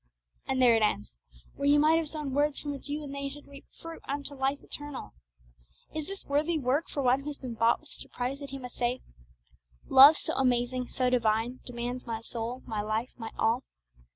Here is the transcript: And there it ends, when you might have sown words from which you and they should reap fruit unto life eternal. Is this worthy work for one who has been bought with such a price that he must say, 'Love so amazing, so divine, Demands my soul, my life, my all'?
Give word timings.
And 0.47 0.59
there 0.59 0.73
it 0.75 0.81
ends, 0.81 1.19
when 1.53 1.69
you 1.69 1.79
might 1.79 1.99
have 1.99 2.09
sown 2.09 2.33
words 2.33 2.59
from 2.59 2.71
which 2.71 2.89
you 2.89 3.03
and 3.03 3.13
they 3.13 3.29
should 3.29 3.45
reap 3.45 3.67
fruit 3.79 4.01
unto 4.07 4.33
life 4.33 4.57
eternal. 4.63 5.13
Is 5.93 6.07
this 6.07 6.25
worthy 6.25 6.57
work 6.57 6.89
for 6.89 7.03
one 7.03 7.19
who 7.19 7.27
has 7.27 7.37
been 7.37 7.53
bought 7.53 7.79
with 7.81 7.89
such 7.89 8.05
a 8.05 8.09
price 8.09 8.39
that 8.39 8.49
he 8.49 8.57
must 8.57 8.77
say, 8.77 9.01
'Love 9.87 10.17
so 10.17 10.33
amazing, 10.35 10.87
so 10.87 11.11
divine, 11.11 11.59
Demands 11.67 12.07
my 12.07 12.19
soul, 12.19 12.63
my 12.65 12.81
life, 12.81 13.11
my 13.19 13.29
all'? 13.37 13.61